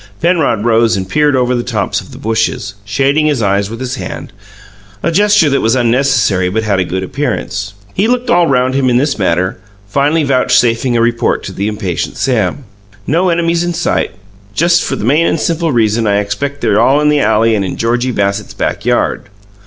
[0.19, 3.97] Penrod rose and peered over the tops of the bushes, shading his eyes with his
[3.97, 4.33] hand,
[5.03, 7.73] a gesture that was unnecessary but had a good appearance.
[7.93, 11.67] He looked all round about him in this manner, finally vouchsafing a report to the
[11.67, 12.63] impatient Sam.
[13.05, 14.09] "No enemies in sight
[14.55, 17.63] just for the main and simple reason I expect they're all in the alley and
[17.63, 19.25] in Georgie Bassett's backyard."